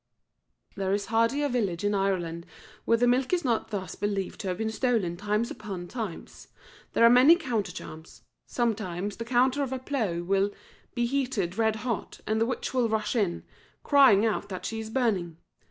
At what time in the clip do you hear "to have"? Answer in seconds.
4.41-4.57